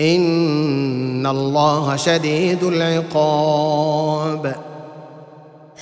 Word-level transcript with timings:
ان 0.00 1.26
الله 1.26 1.96
شديد 1.96 2.64
العقاب 2.64 4.54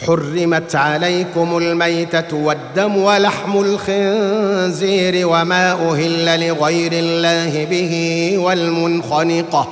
حرمت 0.06 0.76
عليكم 0.76 1.56
الميته 1.58 2.36
والدم 2.36 2.96
ولحم 2.96 3.60
الخنزير 3.60 5.28
وما 5.28 5.72
أهل 5.72 6.48
لغير 6.48 6.92
الله 6.92 7.64
به 7.64 8.34
والمنخنقه 8.38 9.68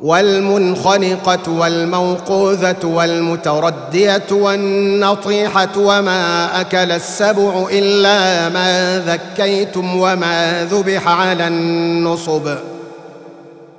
والمنخنقه 0.00 1.50
والموقوذه 1.50 2.84
والمترديه 2.84 4.22
والنطيحه 4.30 5.68
وما 5.76 6.60
اكل 6.60 6.92
السبع 6.92 7.66
الا 7.72 8.48
ما 8.48 9.02
ذكيتم 9.06 9.96
وما 9.96 10.64
ذبح 10.70 11.08
على 11.08 11.46
النصب 11.46 12.48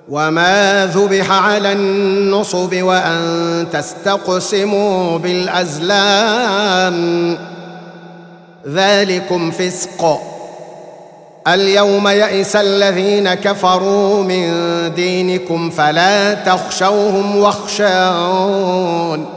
وما 0.10 0.86
ذبح 0.86 1.32
على 1.32 1.72
النصب 1.72 2.84
وان 2.84 3.68
تستقسموا 3.74 5.18
بالازلام 5.18 6.98
ذلكم 8.68 9.52
فسق 9.52 10.22
اليوم 11.48 12.08
يئس 12.08 12.56
الذين 12.56 13.34
كفروا 13.34 14.24
من 14.24 14.52
دينكم 14.96 15.70
فلا 15.70 16.34
تخشوهم 16.34 17.38
واخشون 17.38 19.37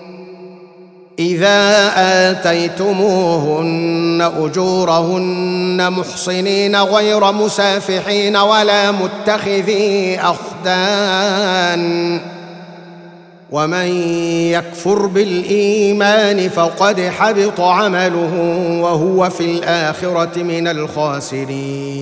إذا 1.19 1.91
آتيتموهن 2.31 4.31
أجورهن 4.37 5.91
محصنين 5.91 6.75
غير 6.75 7.31
مسافحين 7.31 8.37
ولا 8.37 8.91
متخذي 8.91 10.19
أخدان 10.19 12.19
ومن 13.51 13.87
يكفر 14.51 15.05
بالإيمان 15.05 16.49
فقد 16.49 17.01
حبط 17.01 17.61
عمله 17.61 18.33
وهو 18.81 19.29
في 19.29 19.45
الآخرة 19.45 20.43
من 20.43 20.67
الخاسرين 20.67 22.01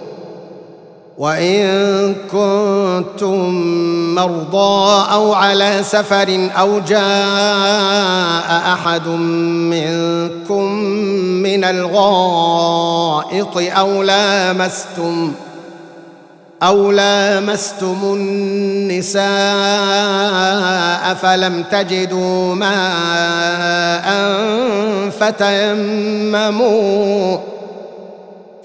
وإن 1.21 2.15
كنتم 2.31 3.49
مرضى 4.15 5.05
أو 5.13 5.33
على 5.33 5.79
سفر 5.83 6.49
أو 6.59 6.79
جاء 6.79 8.73
أحد 8.73 9.07
منكم 9.07 10.73
من 11.43 11.63
الغائط 11.63 13.57
أو 13.57 14.03
لامستم 14.03 15.33
أو 16.63 16.91
لامستم 16.91 17.97
النساء 18.03 19.21
فلم 21.13 21.63
تجدوا 21.71 22.55
ماء 22.55 24.11
فتيمموا 25.19 26.71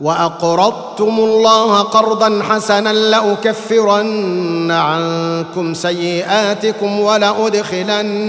وأقرضتم 0.00 1.18
الله 1.18 1.80
قرضا 1.82 2.42
حسنا 2.42 2.92
لأكفرن 2.92 4.70
عنكم 4.70 5.74
سيئاتكم 5.74 7.00
ولأدخلنكم 7.00 8.28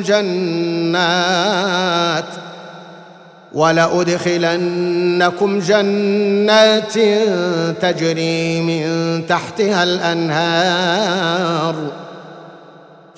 جنات 0.00 1.44
ولأدخلنكم 3.52 4.78
جنات 5.58 6.92
تجري 7.82 8.60
من 8.60 9.22
تحتها 9.26 9.82
الأنهار 9.82 11.74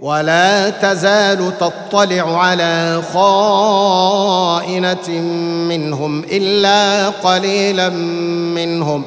ولا 0.00 0.70
تزال 0.70 1.58
تطلع 1.58 2.44
على 2.44 3.02
خائنة 3.14 5.08
منهم 5.68 6.24
إلا 6.24 7.08
قليلا 7.08 7.88
منهم. 8.54 9.02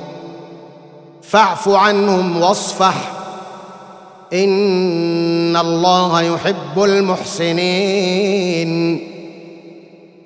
فاعف 1.21 1.69
عنهم 1.69 2.41
واصفح. 2.41 3.11
إن 4.33 5.57
الله 5.57 6.21
يحب 6.21 6.83
المحسنين. 6.83 7.51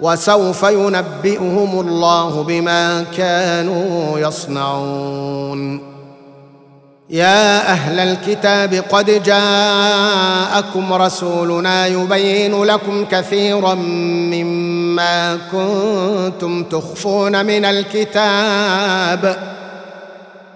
وسوف 0.00 0.62
ينبئهم 0.62 1.80
الله 1.80 2.42
بما 2.42 3.04
كانوا 3.16 4.18
يصنعون. 4.18 5.96
يا 7.10 7.72
أهل 7.72 7.98
الكتاب 7.98 8.74
قد 8.74 9.22
جاءكم 9.22 10.92
رسولنا 10.92 11.86
يبين 11.86 12.64
لكم 12.64 13.04
كثيرا 13.04 13.74
مما 13.74 15.38
كنتم 15.52 16.64
تخفون 16.64 17.46
من 17.46 17.64
الكتاب. 17.64 19.55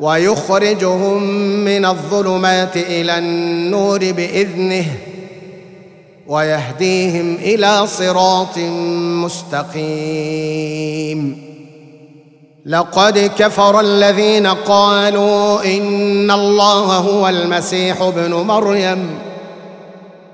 ويخرجهم 0.00 1.22
من 1.64 1.84
الظلمات 1.84 2.76
إلى 2.76 3.18
النور 3.18 3.98
بإذنه 3.98 4.84
ويهديهم 6.26 7.34
إلى 7.34 7.86
صراط 7.86 8.58
مستقيم. 9.24 11.50
لقد 12.66 13.30
كفر 13.38 13.80
الذين 13.80 14.46
قالوا 14.46 15.64
إن 15.64 16.30
الله 16.30 16.96
هو 16.96 17.28
المسيح 17.28 18.02
ابن 18.02 18.34
مريم. 18.34 19.29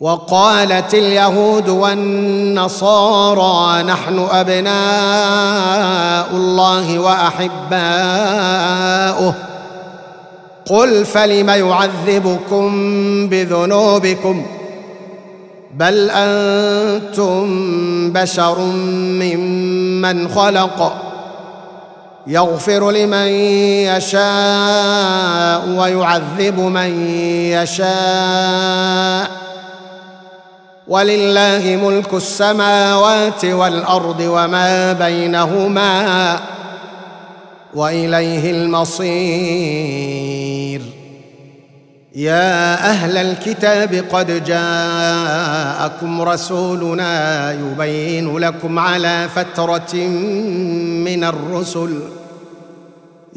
وقالت 0.00 0.94
اليهود 0.94 1.68
والنصارى 1.68 3.82
نحن 3.82 4.26
أبناء 4.30 6.28
الله 6.32 6.98
وأحباؤه. 6.98 7.44
قل 10.66 11.04
فلم 11.04 11.48
يعذبكم 11.48 12.68
بذنوبكم؟ 13.28 14.46
بل 15.74 16.10
أنتم 16.10 17.46
بشر 18.12 18.58
ممن 18.58 20.28
خلق. 20.28 20.92
يغفر 22.26 22.90
لمن 22.90 23.28
يشاء 23.96 25.68
ويعذب 25.68 26.60
من 26.60 27.10
يشاء. 27.50 29.47
ولله 30.88 31.78
ملك 31.84 32.14
السماوات 32.14 33.44
والأرض 33.44 34.20
وما 34.20 34.92
بينهما 34.92 36.40
وإليه 37.74 38.50
المصير. 38.50 40.38
يا 42.14 42.74
أهل 42.90 43.16
الكتاب 43.16 44.04
قد 44.12 44.44
جاءكم 44.44 46.22
رسولنا 46.22 47.52
يبين 47.52 48.38
لكم 48.38 48.78
على 48.78 49.28
فترة 49.34 49.94
من 51.04 51.24
الرسل 51.24 52.00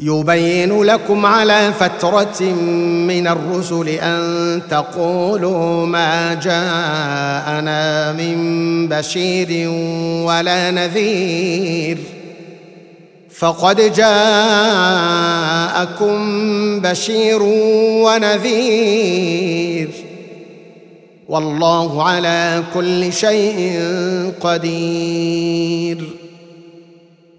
يبين 0.04 0.82
لكم 0.82 1.26
على 1.26 1.72
فترة 1.80 2.42
من 3.06 3.26
الرسل 3.26 3.88
أن 3.88 4.62
تقولوا 4.70 5.86
ما 5.86 6.34
جاءنا 6.34 8.12
من 8.12 8.88
بشير 8.88 9.68
ولا 10.26 10.70
نذير. 10.70 11.98
فقد 13.30 13.92
جاءكم 13.92 14.20
بشير 16.80 17.42
ونذير. 18.02 19.90
والله 21.28 22.08
على 22.08 22.62
كل 22.74 23.12
شيء 23.12 23.80
قدير. 24.40 26.21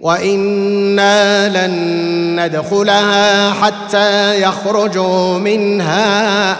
وأنا 0.00 1.48
لن 1.48 2.40
ندخلها 2.40 3.52
حتى 3.52 4.42
يخرجوا 4.42 5.38
منها 5.38 6.56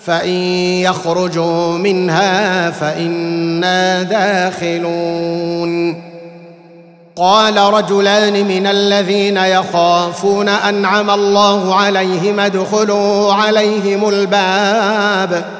فان 0.00 0.30
يخرجوا 0.82 1.78
منها 1.78 2.70
فانا 2.70 4.02
داخلون 4.02 6.02
قال 7.16 7.56
رجلان 7.56 8.48
من 8.48 8.66
الذين 8.66 9.36
يخافون 9.36 10.48
انعم 10.48 11.10
الله 11.10 11.74
عليهم 11.74 12.40
ادخلوا 12.40 13.34
عليهم 13.34 14.08
الباب 14.08 15.59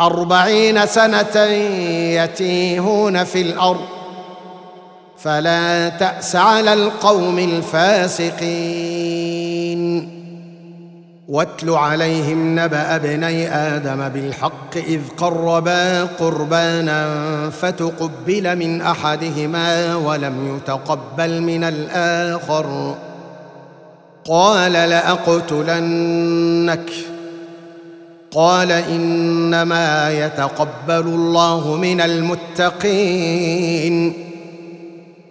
أربعين 0.00 0.86
سنة 0.86 1.42
يتيهون 2.22 3.24
في 3.24 3.40
الأرض. 3.40 3.86
فلا 5.18 5.88
تأس 5.88 6.36
على 6.36 6.72
القوم 6.72 7.38
الفاسقين. 7.38 8.54
واتل 11.28 11.70
عليهم 11.70 12.58
نبأ 12.58 12.96
ابني 12.96 13.54
آدم 13.54 14.08
بالحق 14.08 14.76
إذ 14.76 15.00
قربا 15.16 16.04
قربانا 16.04 17.50
فتقبل 17.50 18.56
من 18.56 18.82
أحدهما 18.82 19.96
ولم 19.96 20.56
يتقبل 20.56 21.42
من 21.42 21.64
الآخر. 21.64 22.94
قال 24.24 24.72
لأقتلنك 24.72 25.14
قال 28.34 28.72
إنما 28.72 30.10
يتقبل 30.26 31.06
الله 31.06 31.76
من 31.76 32.00
المتقين. 32.00 33.54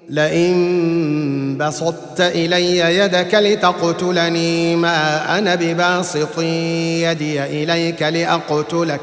لئن 0.10 1.58
بسطت 1.58 2.22
إلي 2.22 2.78
يدك 2.78 3.34
لتقتلني 3.34 4.76
ما 4.76 5.38
أنا 5.40 5.56
بباسط 5.56 6.40
يدي 6.40 7.44
إليك 7.44 8.02
لأقتلك. 8.02 9.02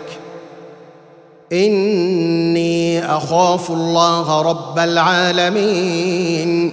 إني 1.53 3.07
أخاف 3.17 3.71
الله 3.71 4.43
رب 4.43 4.79
العالمين. 4.79 6.73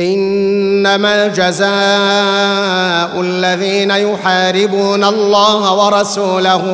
إنما 0.00 1.26
جزاء 1.26 3.20
الذين 3.20 3.90
يحاربون 3.90 5.04
الله 5.04 5.72
ورسوله 5.74 6.64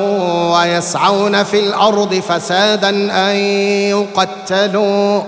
ويسعون 0.53 1.43
في 1.43 1.61
الأرض 1.61 2.15
فسادا 2.15 2.91
أن 3.31 3.37
يقتلوا 3.91 5.23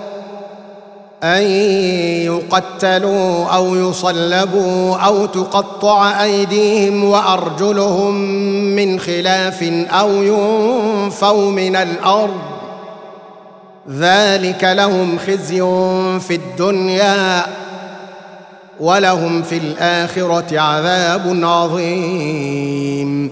أن 1.23 1.43
يقتلوا 2.23 3.47
أو 3.47 3.75
يصلبوا 3.77 4.97
أو 4.97 5.27
تقطع 5.27 6.23
أيديهم 6.23 7.05
وأرجلهم 7.05 8.15
من 8.77 9.01
خلاف 9.01 9.63
أو 9.91 10.11
ينفوا 10.11 11.51
من 11.51 11.77
الأرض. 11.77 12.41
ذلك 13.91 14.65
لهم 14.65 15.19
خزي 15.27 15.61
في 16.21 16.35
الدنيا. 16.35 17.47
ولهم 18.81 19.43
في 19.43 19.57
الآخرة 19.57 20.61
عذاب 20.61 21.41
عظيم. 21.43 23.31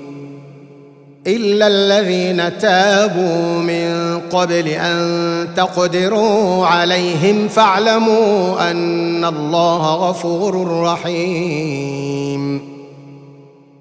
إلا 1.26 1.66
الذين 1.66 2.58
تابوا 2.58 3.58
من 3.58 4.20
قبل 4.32 4.68
أن 4.68 5.48
تقدروا 5.56 6.66
عليهم 6.66 7.48
فاعلموا 7.48 8.70
أن 8.70 9.24
الله 9.24 9.94
غفور 9.94 10.82
رحيم. 10.82 12.75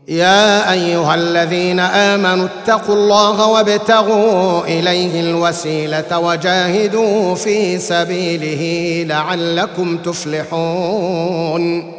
يا 0.08 0.72
أيها 0.72 1.16
الذين 1.16 1.80
آمنوا 1.80 2.46
اتقوا 2.46 2.96
الله 2.96 3.48
وابتغوا 3.48 4.62
إليه 4.64 5.22
الوسيلة 5.22 6.20
وجاهدوا 6.20 7.36
في 7.36 7.80
سبيله 7.80 9.04
لعلكم 9.08 9.98
تفلحون. 9.98 11.92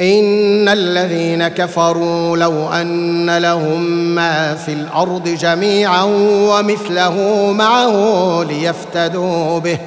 إن 0.00 0.68
الذين 0.68 1.48
كفروا 1.48 2.36
لو 2.36 2.68
أن 2.68 3.38
لهم 3.38 3.80
ما 4.14 4.54
في 4.54 4.72
الأرض 4.72 5.28
جميعا 5.28 6.02
ومثله 6.50 7.16
معه 7.52 8.42
ليفتدوا 8.42 9.58
به. 9.58 9.78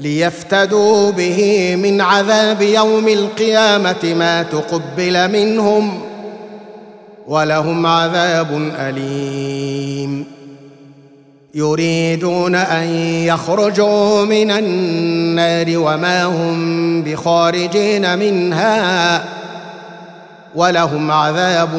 ليفتدوا 0.00 1.10
به 1.10 1.76
من 1.76 2.00
عذاب 2.00 2.62
يوم 2.62 3.08
القيامة 3.08 4.14
ما 4.18 4.42
تقبل 4.42 5.30
منهم 5.30 6.00
ولهم 7.26 7.86
عذاب 7.86 8.70
أليم. 8.78 10.26
يريدون 11.54 12.54
أن 12.54 12.88
يخرجوا 13.24 14.24
من 14.24 14.50
النار 14.50 15.78
وما 15.78 16.24
هم 16.24 17.02
بخارجين 17.02 18.18
منها 18.18 19.24
ولهم 20.54 21.10
عذاب 21.10 21.74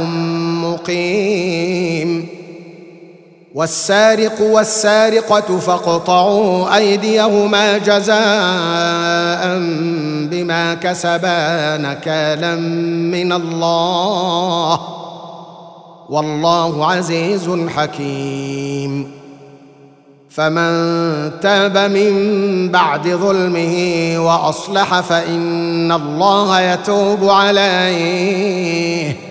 مقيم. 0.64 2.41
والسارق 3.56 4.42
والسارقة 4.42 5.60
فاقطعوا 5.60 6.76
أيديهما 6.76 7.78
جزاء 7.78 9.58
بما 10.32 10.74
كسبا 10.74 11.78
نكالا 11.78 12.56
من 13.12 13.32
الله. 13.32 14.80
والله 16.10 16.92
عزيز 16.92 17.50
حكيم. 17.76 19.12
فمن 20.30 20.72
تاب 21.42 21.78
من 21.78 22.70
بعد 22.70 23.08
ظلمه 23.08 24.16
وأصلح 24.18 25.00
فإن 25.00 25.92
الله 25.92 26.62
يتوب 26.62 27.30
عليه. 27.30 29.31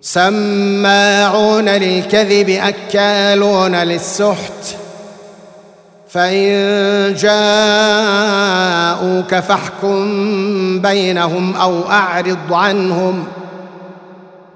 سماعون 0.00 1.68
للكذب 1.68 2.48
أكالون 2.48 3.74
للسحت. 3.74 4.76
فإن 6.08 7.14
جاءوك 7.14 7.34
فاحكم 9.34 10.08
بينهم 10.80 11.56
أو 11.56 11.90
أعرض 11.90 12.52
عنهم. 12.52 13.24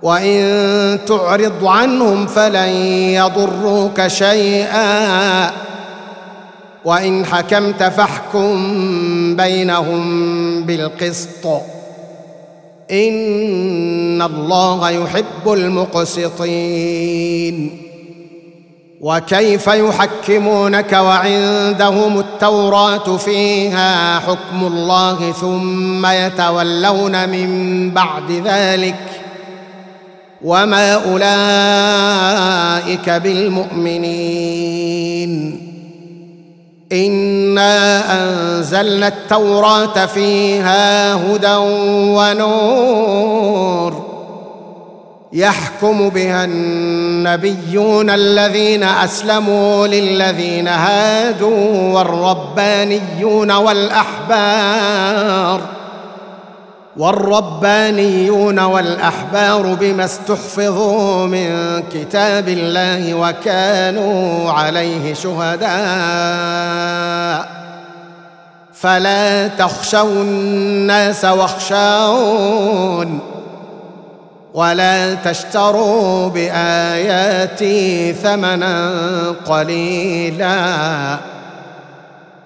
وإن 0.02 0.98
تعرض 1.07 1.66
عنهم 1.66 2.26
فلن 2.26 2.68
يضروك 3.14 4.07
شيئا. 4.07 5.50
وإن 6.85 7.26
حكمت 7.26 7.83
فاحكم 7.83 8.57
بينهم 9.37 10.62
بالقسط. 10.62 11.46
إن 12.94 14.22
الله 14.22 14.90
يحب 14.90 15.24
المقسطين. 15.46 17.00
وكيف 19.00 19.66
يحكمونك 19.66 20.92
وعندهم 20.92 22.18
التوراة 22.18 23.16
فيها 23.16 24.18
حكم 24.18 24.66
الله 24.66 25.33
ثم 25.33 26.07
يتولون 26.07 27.28
من 27.28 27.90
بعد 27.90 28.30
ذلك؟ 28.30 28.94
وما 30.42 30.94
أولئك 30.94 33.11
بالمؤمنين. 33.11 34.04
إنا 36.94 38.02
أنزلنا 38.22 39.09
التوراة 39.09 40.07
فيها 40.07 41.14
هدى 41.14 41.54
ونور 42.16 44.04
يحكم 45.33 46.09
بها 46.09 46.44
النبيون 46.44 48.11
الذين 48.11 48.83
أسلموا 48.83 49.87
للذين 49.87 50.68
هادوا 50.68 51.94
والربانيون 51.94 53.52
والأحبار 53.52 55.61
والربانيون 56.96 58.59
والأحبار 58.59 59.74
بما 59.74 60.04
استحفظوا 60.04 61.26
من 61.26 61.83
كتاب 61.92 62.48
الله 62.48 63.14
وكانوا 63.14 64.50
عليه 64.52 65.14
شهداء. 65.14 65.74
فلا 68.74 69.48
تخشوا 69.48 70.22
الناس 70.22 71.24
واخشون 71.24 73.18
ولا 74.54 75.14
تشتروا 75.14 76.28
بآياتي 76.28 78.12
ثمنا 78.12 78.90
قليلا. 79.46 81.18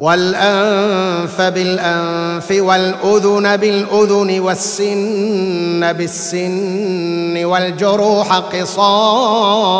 والأنف 0.00 1.40
بالأنف 1.40 2.50
والأذن 2.50 3.56
بالأذن 3.56 4.40
والسن 4.40 5.92
بالسن 5.92 7.44
والجروح 7.44 8.36
قصاص 8.36 9.70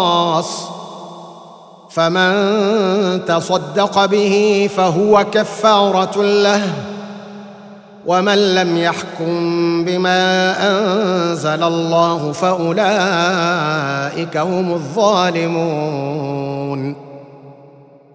فمن 1.90 3.24
تصدق 3.24 4.04
به 4.04 4.70
فهو 4.76 5.26
كفارة 5.32 6.22
له 6.22 6.62
ومن 8.06 8.54
لم 8.54 8.76
يحكم 8.76 9.84
بما 9.84 10.54
أنزل 10.70 11.62
الله 11.62 12.32
فأولئك 12.32 12.76
هم 14.36 14.72
الظالمون 14.72 16.30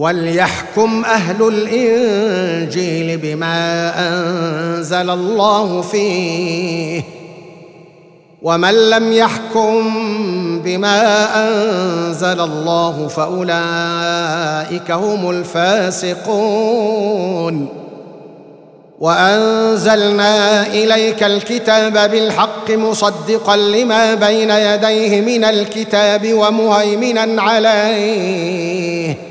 وليحكم 0.00 1.04
أهل 1.04 1.48
الانجيل 1.48 3.18
بما 3.18 3.92
انزل 4.08 5.10
الله 5.10 5.80
فيه 5.82 7.02
ومن 8.42 8.90
لم 8.90 9.12
يحكم 9.12 9.82
بما 10.64 11.26
انزل 11.46 12.40
الله 12.40 13.08
فاولئك 13.08 14.90
هم 14.90 15.30
الفاسقون 15.30 16.78
وانزلنا 19.00 20.66
اليك 20.66 21.22
الكتاب 21.22 22.10
بالحق 22.10 22.70
مصدقا 22.70 23.56
لما 23.56 24.14
بين 24.14 24.50
يديه 24.50 25.20
من 25.20 25.44
الكتاب 25.44 26.32
ومهيمنا 26.34 27.42
عليه 27.42 29.30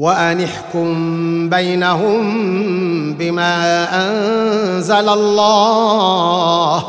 وان 0.00 0.40
احكم 0.44 1.48
بينهم 1.48 2.22
بما 3.14 3.86
أنزل 4.06 5.08
الله. 5.08 6.84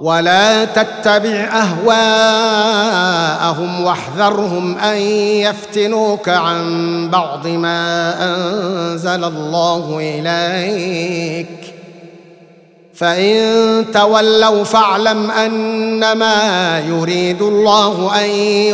ولا 0.00 0.64
تتبع 0.64 1.48
أهواءهم 1.86 3.84
واحذرهم 3.84 4.78
أن 4.78 4.96
يفتنوك 4.96 6.28
عن 6.28 7.08
بعض 7.10 7.46
ما 7.46 8.14
أنزل 8.24 9.24
الله 9.24 9.98
إليك. 10.00 11.75
فإن 12.96 13.84
تولوا 13.94 14.64
فاعلم 14.64 15.30
أنما 15.30 16.78
يريد 16.88 17.42
الله 17.42 18.24
أن 18.24 18.30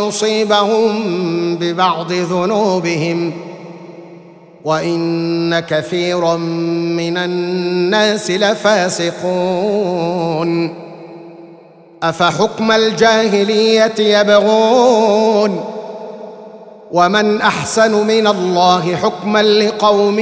يصيبهم 0.06 0.92
ببعض 1.56 2.12
ذنوبهم 2.12 3.32
وإن 4.64 5.60
كثيرا 5.60 6.36
من 6.36 7.16
الناس 7.16 8.30
لفاسقون 8.30 9.22
أفحكم 12.02 12.72
الجاهلية 12.72 13.94
يبغون 13.98 15.64
ومن 16.92 17.40
أحسن 17.40 18.06
من 18.06 18.26
الله 18.26 18.96
حكما 18.96 19.42
لقوم 19.42 20.18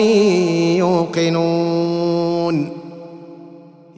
يوقنون 0.77 2.80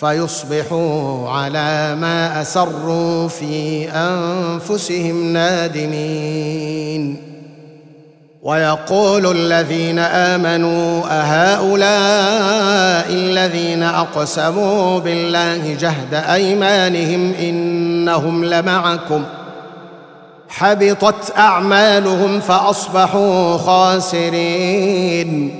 فيصبحوا 0.00 1.28
على 1.28 1.96
ما 2.00 2.42
أسروا 2.42 3.28
في 3.28 3.88
أنفسهم 3.90 5.32
نادمين. 5.32 7.22
ويقول 8.42 9.36
الذين 9.36 9.98
آمنوا 9.98 11.02
أهؤلاء 11.10 13.06
الذين 13.10 13.82
أقسموا 13.82 14.98
بالله 14.98 15.76
جهد 15.80 16.14
أيمانهم 16.14 17.32
إنهم 17.34 18.44
لمعكم. 18.44 19.24
حبطت 20.48 21.38
أعمالهم 21.38 22.40
فأصبحوا 22.40 23.56
خاسرين. 23.56 25.50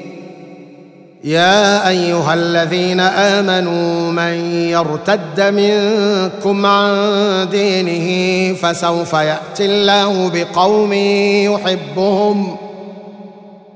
يا 1.24 1.88
أيها 1.88 2.34
الذين 2.34 3.00
آمنوا 3.00 4.12
من 4.12 4.52
يرتد 4.54 5.40
منكم 5.40 6.66
عن 6.66 7.48
دينه 7.50 8.54
فسوف 8.54 9.12
يأتي 9.12 9.66
الله 9.66 10.30
بقوم 10.34 10.92
يحبهم 10.92 12.56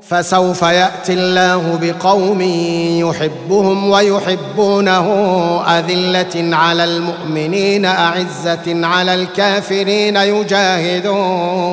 فسوف 0.03 0.63
يأتي 0.63 1.13
الله 1.13 1.79
بقوم 1.83 2.41
يحبهم 3.01 3.91
ويحبونه 3.91 5.09
أذلة 5.63 6.57
على 6.57 6.85
المؤمنين 6.85 7.85
أعزة 7.85 8.87
على 8.87 9.15
الكافرين 9.15 10.17
يجاهدون. 10.17 11.65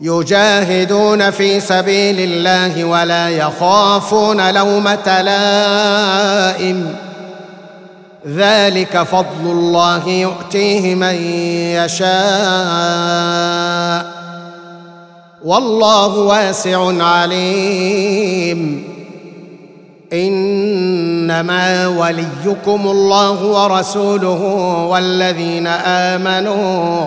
يجاهدون 0.00 1.30
في 1.30 1.60
سبيل 1.60 2.20
الله 2.20 2.84
ولا 2.84 3.28
يخافون 3.28 4.54
لومة 4.54 5.22
لائم. 5.22 6.94
ذلك 8.26 9.02
فضل 9.02 9.44
الله 9.44 10.08
يؤتيه 10.08 10.94
من 10.94 11.14
يشاء. 11.84 12.10
والله 15.44 16.18
واسع 16.18 17.04
عليم. 17.04 18.84
إنما 20.12 21.86
وليكم 21.86 22.80
الله 22.86 23.44
ورسوله 23.44 24.42
والذين 24.90 25.66
آمنوا 25.66 27.06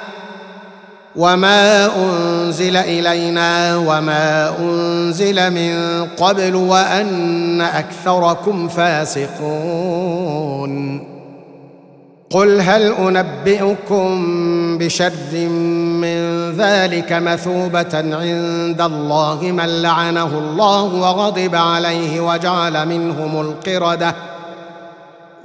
وما 1.15 1.85
انزل 1.95 2.77
الينا 2.77 3.77
وما 3.77 4.53
انزل 4.59 5.51
من 5.51 6.05
قبل 6.05 6.55
وان 6.55 7.61
اكثركم 7.61 8.67
فاسقون 8.67 10.21
قل 12.31 12.61
هل 12.61 12.91
انبئكم 12.91 14.27
بشر 14.77 15.47
من 16.01 16.51
ذلك 16.57 17.13
مثوبه 17.13 17.89
عند 17.93 18.81
الله 18.81 19.39
من 19.41 19.81
لعنه 19.81 20.37
الله 20.37 20.83
وغضب 20.83 21.55
عليه 21.55 22.21
وجعل 22.21 22.87
منهم 22.87 23.41
القرده 23.41 24.15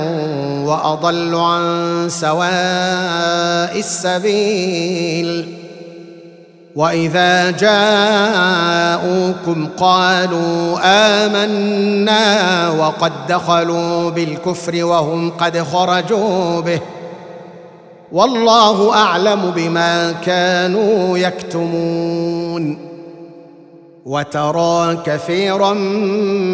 وأضل 0.65 1.35
عن 1.35 2.07
سواء 2.11 3.79
السبيل. 3.79 5.59
وإذا 6.77 7.51
جاءوكم 7.51 8.89
قالوا 9.79 10.79
آمنا 10.85 12.69
وقد 12.71 13.13
دخلوا 13.29 14.11
بالكفر 14.11 14.85
وهم 14.85 15.31
قد 15.31 15.63
خرجوا 15.63 16.61
به. 16.61 16.81
والله 18.13 18.95
أعلم 18.95 19.51
بما 19.51 20.13
كانوا 20.13 21.19
يكتمون. 21.19 22.79
وترى 24.07 24.97
كثيرا 25.07 25.73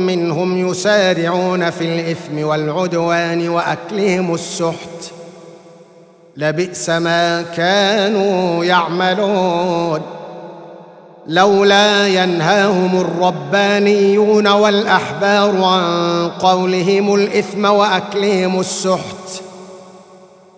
منهم 0.07 0.69
يسارعون 0.71 1.71
في 1.71 1.85
الإثم 1.85 2.47
والعدوان 2.47 3.49
وأكلهم 3.49 4.35
السحت. 4.35 5.13
لبئس 6.37 6.91
ما 6.91 7.43
كانوا 7.43 8.65
يعملون. 8.65 10.01
لولا 11.27 12.09
ينهاهم 12.09 13.01
الربانيون 13.01 14.47
والأحبار 14.47 15.65
عن 15.65 16.29
قولهم 16.29 17.15
الإثم 17.15 17.65
وأكلهم 17.65 18.61
السحت. 18.61 19.48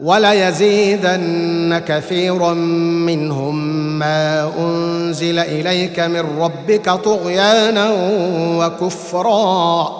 وليزيدن 0.00 1.82
كثيرا 1.88 2.52
منهم 3.04 3.54
ما 3.98 4.52
أنزل 4.58 5.38
إليك 5.38 6.00
من 6.00 6.40
ربك 6.40 6.90
طغيانا 6.90 7.90
وكفرا 8.58 9.92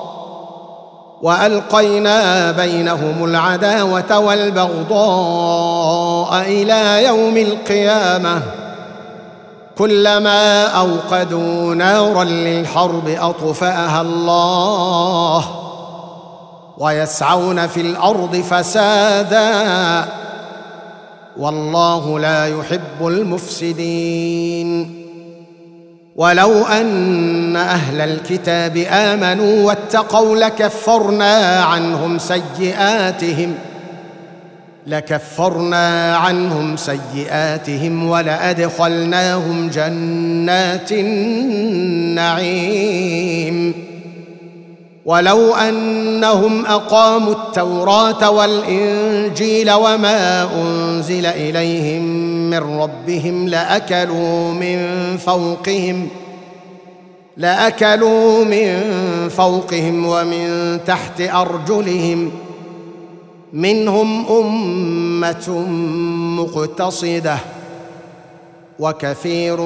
وألقينا 1.22 2.50
بينهم 2.52 3.24
العداوة 3.24 4.18
والبغضاء 4.18 5.50
إلى 6.42 7.04
يوم 7.04 7.36
القيامة. 7.36 8.42
كلما 9.78 10.66
أوقدوا 10.66 11.74
نارا 11.74 12.24
للحرب 12.24 13.08
أطفأها 13.08 14.00
الله. 14.00 15.67
ويسعون 16.78 17.66
في 17.66 17.80
الأرض 17.80 18.36
فسادا. 18.36 20.04
والله 21.36 22.20
لا 22.20 22.46
يحب 22.46 23.06
المفسدين. 23.06 24.94
ولو 26.16 26.66
أن 26.66 27.56
أهل 27.56 28.00
الكتاب 28.00 28.76
آمنوا 28.90 29.66
واتقوا 29.66 30.36
لكفرنا 30.36 31.62
عنهم 31.62 32.18
سيئاتهم 32.18 33.54
لكفرنا 34.86 36.16
عنهم 36.16 36.76
سيئاتهم 36.76 38.08
ولأدخلناهم 38.08 39.68
جنات 39.68 40.92
النعيم. 40.92 42.28
ولو 45.08 45.54
أنهم 45.54 46.66
أقاموا 46.66 47.32
التوراة 47.32 48.30
والإنجيل 48.30 49.72
وما 49.72 50.48
أنزل 50.62 51.26
إليهم 51.26 52.02
من 52.50 52.80
ربهم 52.80 53.48
لأكلوا 53.48 54.52
من 54.52 54.86
فوقهم 55.16 56.08
لأكلوا 57.36 58.44
من 58.44 58.82
فوقهم 59.28 60.06
ومن 60.06 60.78
تحت 60.86 61.20
أرجلهم 61.20 62.30
منهم 63.52 64.26
أمة 64.26 65.50
مقتصدة 66.42 67.36
وكثير 68.78 69.60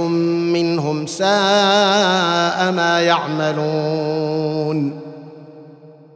منهم 0.55 1.07
ساء 1.07 2.73
ما 2.73 3.01
يعملون 3.01 5.02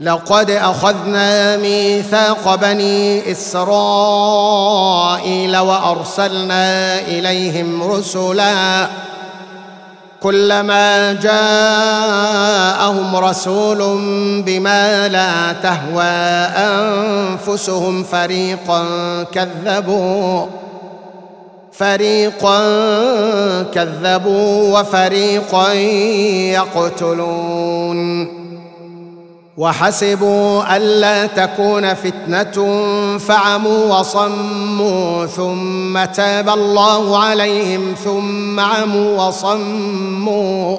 لقد 0.00 0.50
أخذنا 0.50 1.56
ميثاق 1.56 2.54
بني 2.54 3.32
إسرائيل 3.32 4.76
وأرسلنا 5.56 6.98
إليهم 7.00 7.82
رسلا 7.82 8.88
كلما 10.22 11.12
جاءهم 11.12 12.46
رسول 13.16 13.78
بما 14.46 15.08
لا 15.08 15.52
تهوى 15.52 16.02
أنفسهم 16.56 18.04
فريقا 18.04 18.84
كذبوا 19.32 20.46
فريقا 21.72 22.62
كذبوا 23.62 24.78
وفريقا 24.80 25.72
يقتلون. 26.52 28.37
وحسبوا 29.58 30.76
ألا 30.76 31.26
تكون 31.26 31.94
فتنة 31.94 32.78
فعموا 33.18 33.98
وصموا 33.98 35.26
ثم 35.26 36.04
تاب 36.04 36.48
الله 36.48 37.18
عليهم 37.18 37.94
ثم 38.04 38.60
عموا 38.60 39.26
وصموا 39.26 40.78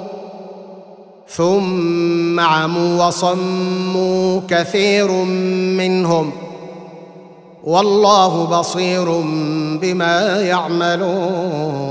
ثم 1.28 2.40
عموا 2.40 3.06
وصموا 3.06 4.40
كثير 4.48 5.12
منهم 5.76 6.32
والله 7.64 8.44
بصير 8.44 9.20
بما 9.82 10.40
يعملون 10.40 11.90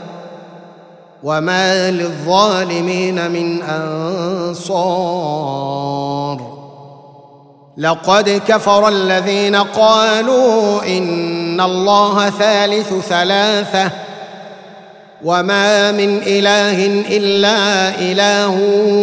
وما 1.23 1.91
للظالمين 1.91 3.31
من 3.31 3.61
انصار 3.61 5.21
لقد 7.77 8.41
كفر 8.47 8.87
الذين 8.87 9.55
قالوا 9.55 10.83
ان 10.83 11.61
الله 11.61 12.29
ثالث 12.29 12.93
ثلاثة 13.09 13.91
وما 15.23 15.91
من 15.91 16.21
اله 16.25 16.85
الا 17.17 17.89
اله 17.99 18.59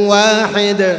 واحد 0.08 0.98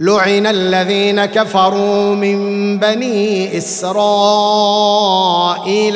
لعن 0.00 0.46
الذين 0.46 1.24
كفروا 1.24 2.14
من 2.14 2.78
بني 2.78 3.58
إسرائيل 3.58 3.96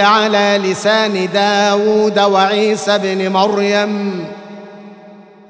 على 0.01 0.61
لسان 0.65 1.29
داود 1.35 2.19
وعيسى 2.19 2.99
بن 2.99 3.33
مريم. 3.33 4.25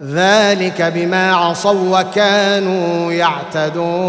ذلك 0.02 0.82
بما 0.82 1.34
عصوا 1.34 2.00
وكانوا 2.00 3.12
يعتدون. 3.12 4.04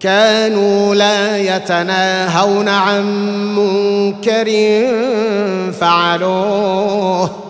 كانوا 0.00 0.94
لا 0.94 1.38
يتناهون 1.38 2.68
عن 2.68 3.04
منكر 3.56 4.50
فعلوه. 5.80 7.49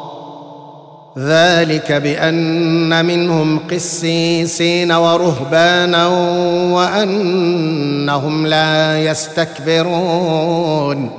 ذلك 1.17 1.91
بأن 1.91 3.05
منهم 3.05 3.59
قسيسين 3.71 4.91
ورهبانا 4.91 6.07
وأنهم 6.73 8.47
لا 8.47 9.03
يستكبرون. 9.03 11.09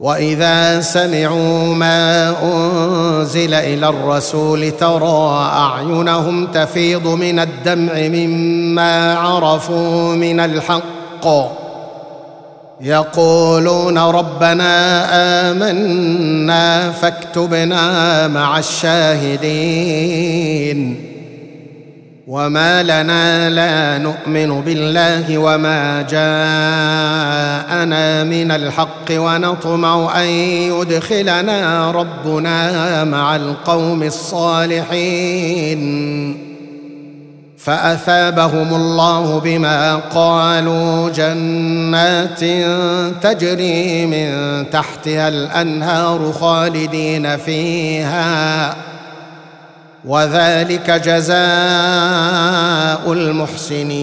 وإذا 0.00 0.80
سمعوا 0.80 1.74
ما 1.74 2.34
أنزل 2.42 3.54
إلى 3.54 3.88
الرسول 3.88 4.70
ترى 4.70 5.50
أعينهم 5.52 6.46
تفيض 6.46 7.06
من 7.06 7.38
الدمع 7.38 7.92
مما 7.94 9.14
عرفوا 9.14 10.14
من 10.14 10.40
الحق. 10.40 11.59
يقولون 12.80 13.98
ربنا 13.98 15.04
آمنا 15.50 16.90
فاكتبنا 16.90 18.28
مع 18.28 18.58
الشاهدين. 18.58 20.30
وما 22.26 22.82
لنا 22.82 23.50
لا 23.50 23.98
نؤمن 23.98 24.60
بالله 24.60 25.38
وما 25.38 26.02
جاءنا 26.02 26.24
من 28.24 28.50
الحق 28.50 29.10
ونطمع 29.10 30.20
أن 30.22 30.26
يدخلنا 30.26 31.90
ربنا 31.90 33.04
مع 33.04 33.36
القوم 33.36 34.02
الصالحين. 34.02 35.80
فأثابهم 37.64 38.74
الله 38.74 39.40
بما 39.40 39.96
قالوا 39.96 41.10
جنات 41.10 42.40
تجري 43.22 44.06
من 44.06 44.30
تحتها 44.70 45.28
الأنهار 45.28 46.32
خالدين 46.40 47.36
فيها. 47.36 48.76
وذلك 50.04 50.90
جزاء 50.90 51.42
المحسنين. 53.12 54.00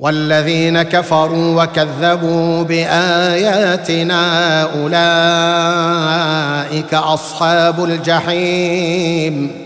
والذين 0.00 0.82
كفروا 0.82 1.62
وكذبوا 1.62 2.62
بآياتنا 2.62 4.62
أولئك 4.62 4.94
أصحاب 6.94 7.84
الجحيم. 7.84 9.65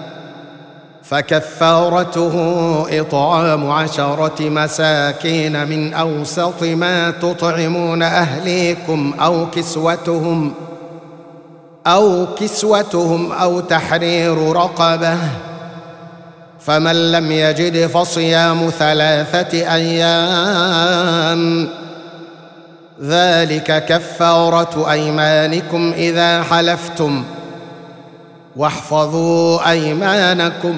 فكفارته 1.11 2.35
إطعام 2.99 3.71
عشرة 3.71 4.49
مساكين 4.49 5.67
من 5.67 5.93
أوسط 5.93 6.63
ما 6.63 7.11
تطعمون 7.11 8.03
أهليكم 8.03 9.13
أو 9.19 9.49
كسوتهم 9.49 10.53
أو 11.87 12.27
كسوتهم 12.39 13.31
أو 13.31 13.59
تحرير 13.59 14.51
رقبة. 14.51 15.17
فمن 16.59 17.11
لم 17.11 17.31
يجد 17.31 17.87
فصيام 17.87 18.69
ثلاثة 18.69 19.73
أيام 19.73 21.69
ذلك 23.03 23.85
كفارة 23.85 24.91
أيمانكم 24.91 25.93
إذا 25.97 26.43
حلفتم. 26.43 27.23
واحفظوا 28.55 29.69
أيمانكم. 29.71 30.77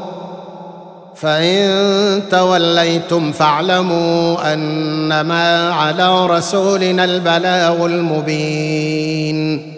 فإن 1.21 2.21
توليتم 2.31 3.31
فاعلموا 3.31 4.53
أنما 4.53 5.73
على 5.73 6.25
رسولنا 6.25 7.03
البلاغ 7.03 7.85
المبين. 7.85 9.71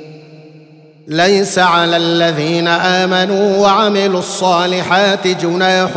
ليس 1.07 1.59
على 1.59 1.97
الذين 1.97 2.67
آمنوا 2.67 3.57
وعملوا 3.57 4.19
الصالحات 4.19 5.27
جناح 5.27 5.89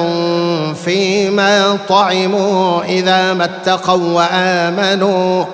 فيما 0.85 1.79
طعموا 1.89 2.83
إذا 2.85 3.35
ما 3.35 3.45
اتقوا 3.45 4.13
وآمنوا. 4.13 5.45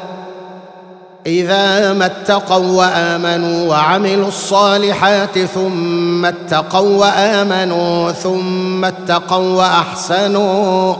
إذا 1.26 1.92
ما 1.92 2.06
اتقوا 2.06 2.78
وآمنوا 2.78 3.68
وعملوا 3.68 4.28
الصالحات 4.28 5.38
ثم 5.38 6.24
اتقوا 6.24 7.00
وآمنوا 7.00 8.12
ثم 8.12 8.84
اتقوا 8.84 9.56
وأحسنوا 9.56 10.94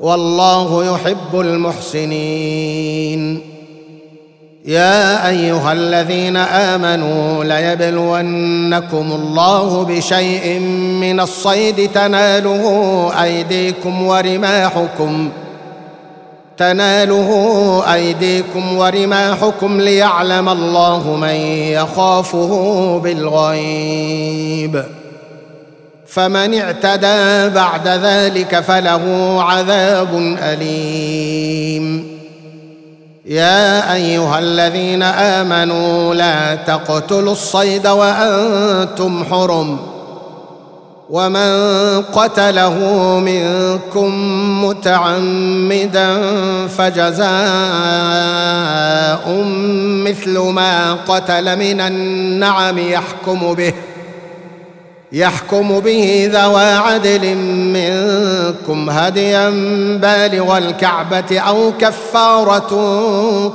والله 0.00 0.94
يحب 0.94 1.40
المحسنين. 1.40 3.40
يا 4.64 5.28
أيها 5.28 5.72
الذين 5.72 6.36
آمنوا 6.36 7.44
ليبلونكم 7.44 9.12
الله 9.12 9.84
بشيء 9.84 10.58
من 11.00 11.20
الصيد 11.20 11.90
تناله 11.92 12.64
أيديكم 13.22 14.06
ورماحكم 14.06 15.30
تناله 16.60 17.82
أيديكم 17.94 18.76
ورماحكم 18.76 19.80
ليعلم 19.80 20.48
الله 20.48 21.16
من 21.16 21.34
يخافه 21.72 22.52
بالغيب. 23.04 24.84
فمن 26.06 26.60
اعتدى 26.60 27.54
بعد 27.54 27.88
ذلك 27.88 28.60
فله 28.60 29.36
عذاب 29.42 30.36
أليم. 30.42 32.18
يا 33.26 33.94
أيها 33.94 34.38
الذين 34.38 35.02
آمنوا 35.02 36.14
لا 36.14 36.54
تقتلوا 36.54 37.32
الصيد 37.32 37.86
وأنتم 37.86 39.24
حرم. 39.24 39.78
ومن 41.10 42.02
قتله 42.02 42.78
منكم 43.18 44.10
متعمدا 44.64 46.20
فجزاء 46.66 47.30
مثل 50.06 50.38
ما 50.38 50.94
قتل 50.94 51.56
من 51.58 51.80
النعم 51.80 52.78
يحكم 52.78 53.54
به 53.54 53.72
يحكم 55.12 55.80
به 55.80 56.30
ذوى 56.32 56.64
عدل 56.64 57.34
منكم 57.74 58.90
هديا 58.90 59.50
بالغ 60.02 60.58
الكعبة 60.58 61.38
أو 61.38 61.72
كفارة 61.80 62.68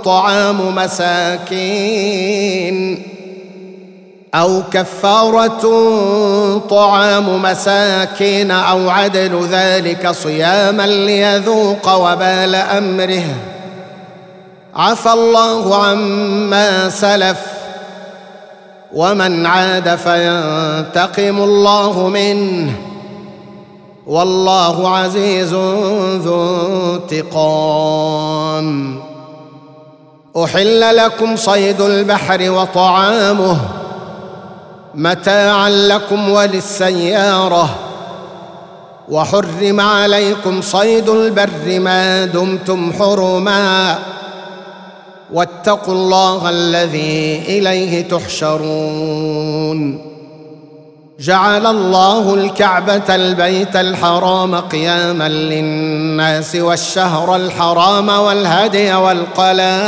طعام 0.05 0.75
مساكين. 0.75 2.25
أو 4.35 4.61
كفارة 4.71 5.61
طعام 6.69 7.41
مساكين 7.41 8.51
أو 8.51 8.89
عدل 8.89 9.47
ذلك 9.51 10.11
صياما 10.11 10.87
ليذوق 10.87 11.93
وبال 11.93 12.55
أمره. 12.55 13.23
عفى 14.75 15.11
الله 15.13 15.85
عما 15.85 16.89
سلف. 16.89 17.37
ومن 18.93 19.45
عاد 19.45 19.95
فينتقم 19.95 21.43
الله 21.43 22.07
منه. 22.07 22.71
والله 24.07 24.97
عزيز 24.97 25.53
ذو 26.23 26.95
انتقام. 27.11 28.99
أحل 30.43 30.97
لكم 30.97 31.35
صيد 31.35 31.81
البحر 31.81 32.51
وطعامه. 32.51 33.84
متاعا 34.95 35.69
لكم 35.69 36.29
وللسيارة. 36.29 37.75
وحرم 39.09 39.79
عليكم 39.79 40.61
صيد 40.61 41.09
البر 41.09 41.79
ما 41.79 42.25
دمتم 42.25 42.93
حرما. 42.99 43.99
واتقوا 45.33 45.93
الله 45.93 46.49
الذي 46.49 47.43
إليه 47.47 48.07
تحشرون. 48.07 50.01
جعل 51.19 51.65
الله 51.65 52.33
الكعبة 52.33 53.15
البيت 53.15 53.75
الحرام 53.75 54.55
قياما 54.55 55.29
للناس 55.29 56.55
والشهر 56.55 57.35
الحرام 57.35 58.09
والهدي 58.09 58.93
والقلائد. 58.93 59.87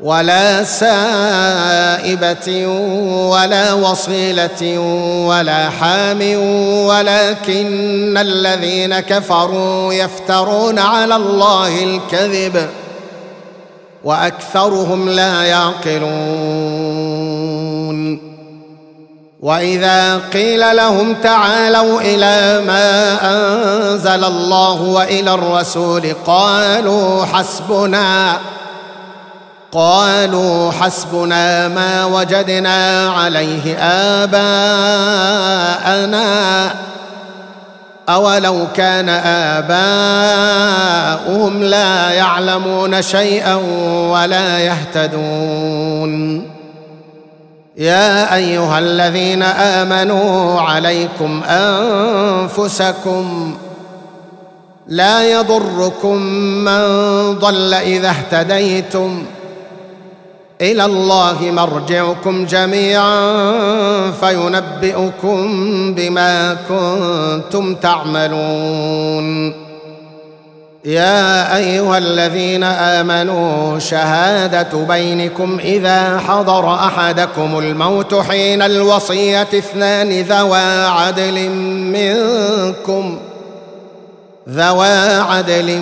ولا 0.00 0.64
سائبة 0.64 2.48
ولا 3.30 3.72
وصيلة 3.72 4.78
ولا 5.26 5.70
حام 5.70 6.20
ولكن 6.86 8.18
الذين 8.18 9.00
كفروا 9.00 9.94
يفترون 9.94 10.78
على 10.78 11.16
الله 11.16 11.84
الكذب 11.84 12.68
وأكثرهم 14.04 15.08
لا 15.08 15.42
يعقلون. 15.44 16.98
وإذا 19.40 20.20
قيل 20.32 20.76
لهم 20.76 21.14
تعالوا 21.14 22.00
إلى 22.00 22.66
ما 22.66 23.18
أنزل 23.22 24.24
الله 24.24 24.82
وإلى 24.82 25.34
الرسول 25.34 26.14
قالوا 26.26 27.24
حسبنا 27.24 28.36
قالوا 29.72 30.72
حسبنا 30.72 31.68
ما 31.68 32.04
وجدنا 32.04 33.10
عليه 33.10 33.76
آباءنا. 34.24 35.08
أولو 38.08 38.66
كان 38.74 39.08
آباؤهم 41.28 41.62
لا 41.62 42.10
يعلمون 42.10 43.02
شيئا 43.02 43.54
ولا 44.10 44.58
يهتدون. 44.58 46.42
يا 47.76 48.34
أيها 48.34 48.78
الذين 48.78 49.42
آمنوا 49.42 50.60
عليكم 50.60 51.42
أنفسكم 51.48 53.24
لا 54.86 55.22
يضركم 55.22 56.16
من 56.64 56.84
ضل 57.38 57.74
إذا 57.74 58.08
اهتديتم. 58.08 59.24
إلى 60.60 60.84
الله 60.84 61.36
مرجعكم 61.40 62.46
جميعا 62.46 63.30
فينبئكم 64.10 65.44
بما 65.94 66.56
كنتم 66.68 67.74
تعملون. 67.74 69.54
يا 70.84 71.56
أيها 71.56 71.98
الذين 71.98 72.64
آمنوا 72.64 73.78
شهادة 73.78 74.78
بينكم 74.88 75.58
إذا 75.58 76.18
حضر 76.18 76.74
أحدكم 76.74 77.58
الموت 77.58 78.14
حين 78.14 78.62
الوصية 78.62 79.42
اثنان 79.42 80.20
ذوى 80.20 80.84
عدل 80.86 81.48
منكم. 81.94 83.18
ذوا 84.50 85.22
عدل 85.22 85.80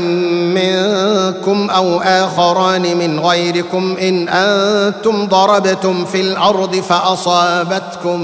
منكم 0.55 1.71
أو 1.71 2.01
اخران 2.01 2.97
من 2.97 3.21
غيركم 3.21 3.97
ان 4.01 4.29
أنتم 4.29 5.27
ضربتم 5.27 6.05
في 6.05 6.21
الأرض 6.21 6.77
فاصابتكم 6.77 8.21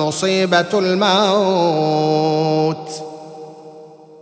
مصيبه 0.00 0.64
الموت 0.74 2.34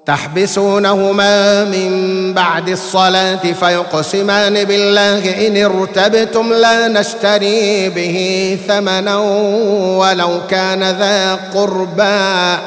تحبسونهما 0.07 1.65
من 1.65 2.33
بعد 2.35 2.69
الصلاه 2.69 3.53
فيقسمان 3.61 4.65
بالله 4.65 5.47
ان 5.47 5.65
ارتبتم 5.65 6.53
لا 6.53 6.89
نشتري 6.89 7.89
به 7.89 8.59
ثمنا 8.69 9.17
ولو 9.97 10.41
كان 10.51 10.81
ذا 10.83 11.35
قربى 11.35 12.63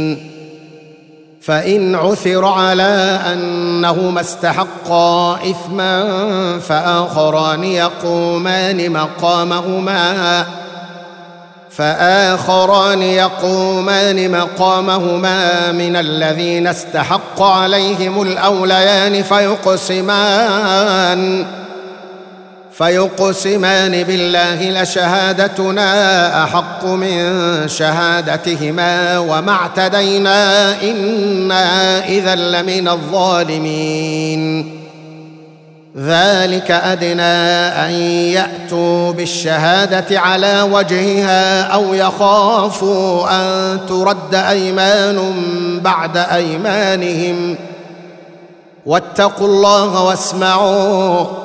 فان 1.41 1.95
عثر 1.95 2.45
على 2.45 3.19
انهما 3.34 4.21
استحقا 4.21 5.36
اثما 5.36 6.59
فاخران 6.59 7.63
يقومان 7.63 8.91
مقامهما. 8.91 10.45
فاخران 11.69 13.01
يقومان 13.01 14.32
مقامهما 14.32 15.71
من 15.71 15.95
الذين 15.95 16.67
استحق 16.67 17.41
عليهم 17.41 18.21
الاوليان 18.21 19.23
فيقسمان. 19.23 20.65
فيقسمان 22.78 24.03
بالله 24.03 24.82
لشهادتنا 24.82 26.43
أحق 26.43 26.86
من 26.86 27.17
شهادتهما 27.67 29.17
وما 29.17 29.51
اعتدينا 29.51 30.82
إنا 30.82 31.99
إذا 32.07 32.36
لمن 32.36 32.88
الظالمين. 32.88 34.71
ذلك 35.97 36.71
أدنى 36.71 37.21
أن 37.86 37.91
يأتوا 38.32 39.11
بالشهادة 39.11 40.19
على 40.19 40.61
وجهها 40.61 41.61
أو 41.61 41.93
يخافوا 41.93 43.30
أن 43.32 43.80
ترد 43.89 44.36
أيمان 44.36 45.39
بعد 45.84 46.17
أيمانهم. 46.17 47.55
واتقوا 48.86 49.47
الله 49.47 50.03
واسمعوا 50.03 51.45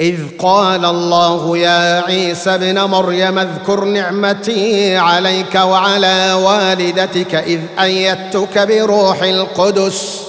إذ 0.00 0.16
قال 0.38 0.84
الله 0.84 1.58
يا 1.58 2.00
عيسى 2.00 2.54
ابن 2.54 2.80
مريم 2.80 3.38
اذكر 3.38 3.84
نعمتي 3.84 4.96
عليك 4.96 5.54
وعلى 5.54 6.32
والدتك 6.32 7.34
إذ 7.34 7.60
أيدتك 7.80 8.58
بروح 8.58 9.22
القدس 9.22 10.20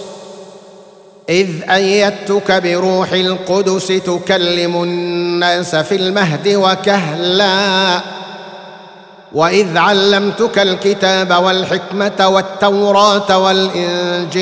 إذ 1.29 1.49
أيدتك 1.69 2.51
بروح 2.51 3.11
القدس 3.11 3.87
تكلم 3.87 4.83
الناس 4.83 5.75
في 5.75 5.95
المهد 5.95 6.47
وكهلا 6.47 8.01
وإذ 9.33 9.77
علمتك 9.77 10.59
الكتاب 10.59 11.43
والحكمة 11.43 12.27
والتوراة 12.27 13.37
والإنجيل. 13.37 14.41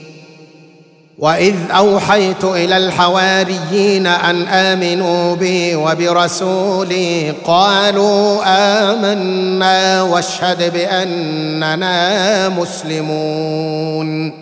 وإذ 1.21 1.55
أوحيت 1.71 2.43
إلى 2.43 2.77
الحواريين 2.77 4.07
أن 4.07 4.47
آمنوا 4.47 5.35
بي 5.35 5.75
وبرسولي 5.75 7.33
قالوا 7.45 8.41
آمنا 8.45 10.01
واشهد 10.01 10.73
بأننا 10.73 12.49
مسلمون. 12.49 14.33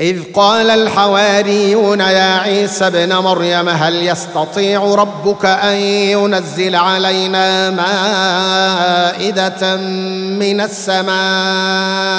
إذ 0.00 0.22
قال 0.34 0.70
الحواريون 0.70 2.00
يا 2.00 2.38
عيسى 2.38 2.86
ابن 2.86 3.16
مريم 3.16 3.68
هل 3.68 4.06
يستطيع 4.06 4.94
ربك 4.94 5.44
أن 5.44 5.74
ينزل 5.76 6.74
علينا 6.76 7.70
مائدة 9.10 9.76
من 10.36 10.60
السماء؟ 10.60 12.16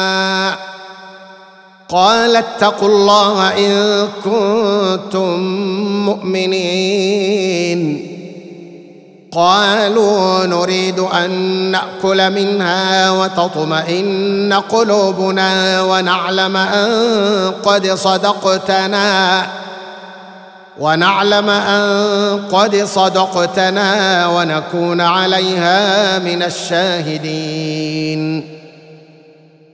قال 1.89 2.35
اتقوا 2.35 2.88
الله 2.88 3.57
إن 3.57 4.07
كنتم 4.23 5.39
مؤمنين. 6.05 8.07
قالوا 9.31 10.45
نريد 10.45 10.99
أن 10.99 11.31
نأكل 11.71 12.31
منها 12.31 13.11
وتطمئن 13.11 14.53
قلوبنا 14.53 15.81
ونعلم 15.81 16.57
أن 16.57 17.51
قد 17.63 17.88
صدقتنا. 17.88 19.47
ونعلم 20.79 21.49
أن 21.49 22.41
قد 22.51 22.75
صدقتنا 22.75 24.27
ونكون 24.27 25.01
عليها 25.01 26.19
من 26.19 26.43
الشاهدين. 26.43 28.56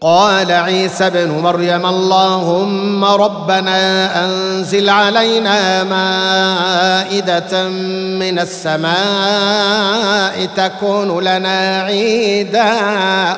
قال 0.03 0.51
عيسى 0.51 1.07
ابن 1.07 1.29
مريم 1.29 1.85
اللهم 1.85 3.05
ربنا 3.05 4.25
أنزل 4.25 4.89
علينا 4.89 5.83
مائدة 5.83 7.69
من 8.19 8.39
السماء 8.39 8.93
تكون 10.55 11.23
لنا 11.23 11.81
عيدا 11.81 13.37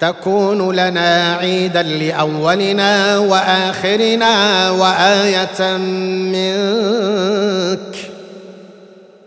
تكون 0.00 0.76
لنا 0.76 1.36
عيدا 1.40 1.82
لأولنا 1.82 3.18
وآخرنا 3.18 4.70
وآية 4.70 5.76
منك. 6.32 7.96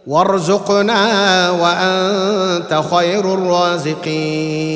وارزقنا 0.07 1.49
وأنت 1.49 2.81
خير 2.91 3.33
الرازقين. 3.33 4.75